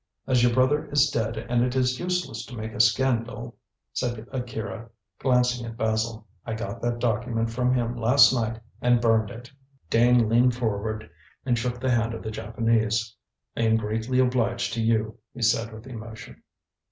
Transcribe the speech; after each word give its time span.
As 0.25 0.41
your 0.41 0.51
brother 0.51 0.89
is 0.89 1.11
dead 1.11 1.37
and 1.37 1.63
it 1.63 1.75
is 1.75 1.99
useless 1.99 2.43
to 2.47 2.55
make 2.57 2.73
a 2.73 2.79
scandal," 2.79 3.55
said 3.93 4.27
Akira, 4.31 4.89
glancing 5.19 5.63
at 5.63 5.77
Basil, 5.77 6.25
"I 6.43 6.55
got 6.55 6.81
that 6.81 6.97
document 6.97 7.51
from 7.51 7.71
him 7.75 7.95
last 7.95 8.33
night 8.33 8.59
and 8.81 8.99
burned 8.99 9.29
it." 9.29 9.51
Dane 9.91 10.27
leaned 10.27 10.55
forward 10.55 11.07
and 11.45 11.55
shook 11.55 11.79
the 11.79 11.91
hand 11.91 12.15
of 12.15 12.23
the 12.23 12.31
Japanese. 12.31 13.15
"I 13.55 13.61
am 13.61 13.77
greatly 13.77 14.17
obliged 14.17 14.73
to 14.73 14.81
you," 14.81 15.19
he 15.35 15.43
said 15.43 15.71
with 15.71 15.85
emotion. 15.85 16.41